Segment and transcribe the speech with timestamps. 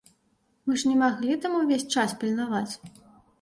[0.69, 2.73] Мы ж не маглі там увесь час пільнаваць!